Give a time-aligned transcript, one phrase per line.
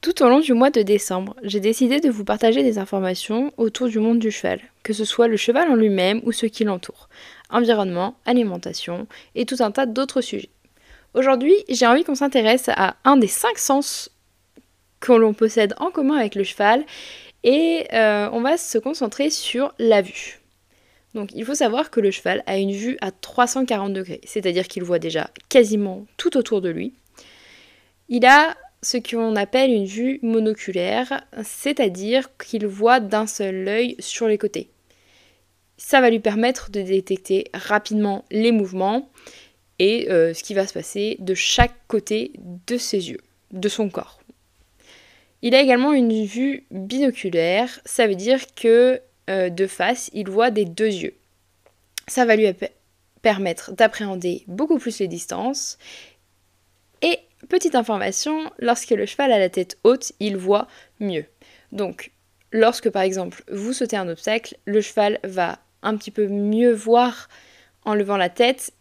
[0.00, 3.88] Tout au long du mois de décembre, j'ai décidé de vous partager des informations autour
[3.88, 7.08] du monde du cheval, que ce soit le cheval en lui-même ou ce qui l'entoure,
[7.50, 10.50] environnement, alimentation et tout un tas d'autres sujets.
[11.14, 14.10] Aujourd'hui, j'ai envie qu'on s'intéresse à un des cinq sens
[15.00, 16.84] que l'on possède en commun avec le cheval
[17.42, 20.38] et euh, on va se concentrer sur la vue.
[21.14, 24.84] Donc il faut savoir que le cheval a une vue à 340 degrés, c'est-à-dire qu'il
[24.84, 26.94] voit déjà quasiment tout autour de lui.
[28.08, 34.28] Il a ce qu'on appelle une vue monoculaire, c'est-à-dire qu'il voit d'un seul œil sur
[34.28, 34.70] les côtés.
[35.76, 39.10] Ça va lui permettre de détecter rapidement les mouvements
[39.78, 42.32] et euh, ce qui va se passer de chaque côté
[42.66, 43.20] de ses yeux,
[43.52, 44.20] de son corps.
[45.42, 50.50] Il a également une vue binoculaire, ça veut dire que euh, de face, il voit
[50.50, 51.14] des deux yeux.
[52.08, 52.46] Ça va lui
[53.22, 55.78] permettre d'appréhender beaucoup plus les distances
[57.46, 60.66] Petite information, lorsque le cheval a la tête haute, il voit
[60.98, 61.24] mieux.
[61.70, 62.10] Donc,
[62.52, 67.28] lorsque par exemple vous sautez un obstacle, le cheval va un petit peu mieux voir
[67.84, 68.72] en levant la tête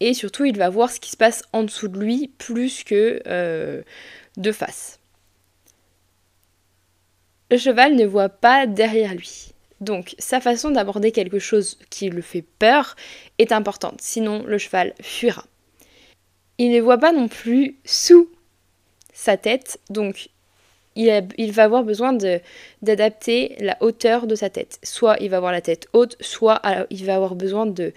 [0.00, 3.22] et surtout il va voir ce qui se passe en dessous de lui plus que
[3.26, 3.82] euh,
[4.36, 5.00] de face.
[7.50, 9.52] Le cheval ne voit pas derrière lui.
[9.80, 12.96] Donc sa façon d'aborder quelque chose qui le fait peur
[13.38, 15.44] est importante, sinon le cheval fuira.
[16.58, 18.28] Il ne voit pas non plus sous
[19.12, 20.28] sa tête, donc
[20.96, 22.16] il, va avoir besoin
[22.82, 24.78] d'adapter la hauteur de sa tête.
[24.82, 26.60] Soit il va avoir la tête haute, soit
[26.90, 27.92] il va avoir besoin de,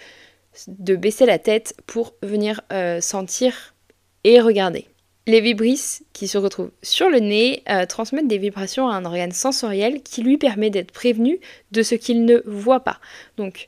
[0.68, 3.76] de baisser la tête pour venir euh, sentir
[4.24, 4.88] et regarder.
[5.28, 9.34] Les vibrisses qui se retrouvent sur le nez euh, transmettent des vibrations à un organe
[9.34, 11.40] sensoriel qui lui permet d'être prévenu
[11.72, 13.00] de ce qu'il ne voit pas.
[13.36, 13.68] Donc,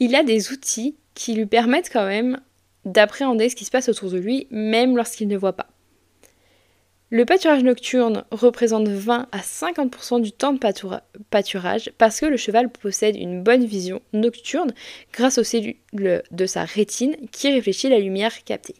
[0.00, 2.40] il a des outils qui lui permettent quand même
[2.84, 5.68] d'appréhender ce qui se passe autour de lui, même lorsqu'il ne voit pas.
[7.10, 10.60] Le pâturage nocturne représente 20 à 50% du temps de
[11.30, 14.74] pâturage parce que le cheval possède une bonne vision nocturne
[15.14, 18.74] grâce aux cellules de sa rétine qui réfléchit la lumière captée.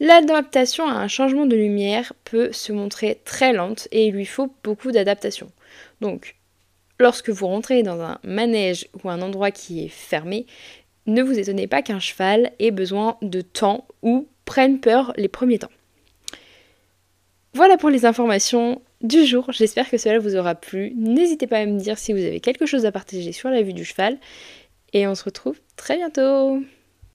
[0.00, 4.52] L'adaptation à un changement de lumière peut se montrer très lente et il lui faut
[4.64, 5.52] beaucoup d'adaptation.
[6.00, 6.36] Donc,
[6.98, 10.46] lorsque vous rentrez dans un manège ou un endroit qui est fermé,
[11.06, 15.58] ne vous étonnez pas qu'un cheval ait besoin de temps ou prenne peur les premiers
[15.58, 15.70] temps.
[17.54, 20.92] Voilà pour les informations du jour, j'espère que cela vous aura plu.
[20.96, 23.72] N'hésitez pas à me dire si vous avez quelque chose à partager sur la vue
[23.72, 24.18] du cheval
[24.92, 26.62] et on se retrouve très bientôt